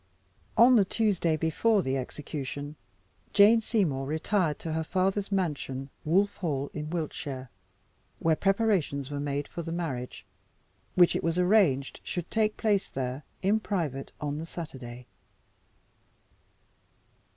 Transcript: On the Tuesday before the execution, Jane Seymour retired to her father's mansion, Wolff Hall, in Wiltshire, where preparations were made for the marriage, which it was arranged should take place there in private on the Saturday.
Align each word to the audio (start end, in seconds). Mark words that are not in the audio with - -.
On 0.57 0.77
the 0.77 0.83
Tuesday 0.83 1.37
before 1.37 1.83
the 1.83 1.95
execution, 1.95 2.75
Jane 3.33 3.61
Seymour 3.61 4.07
retired 4.07 4.57
to 4.57 4.73
her 4.73 4.83
father's 4.83 5.31
mansion, 5.31 5.91
Wolff 6.05 6.37
Hall, 6.37 6.71
in 6.73 6.89
Wiltshire, 6.89 7.51
where 8.17 8.35
preparations 8.35 9.11
were 9.11 9.19
made 9.19 9.47
for 9.47 9.61
the 9.61 9.71
marriage, 9.71 10.25
which 10.95 11.15
it 11.15 11.23
was 11.23 11.37
arranged 11.37 11.99
should 12.03 12.31
take 12.31 12.57
place 12.57 12.87
there 12.87 13.21
in 13.43 13.59
private 13.59 14.11
on 14.19 14.39
the 14.39 14.47
Saturday. 14.47 15.05